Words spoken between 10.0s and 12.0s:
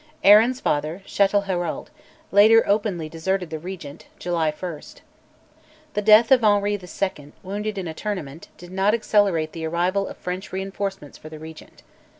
of French reinforcements for the Regent.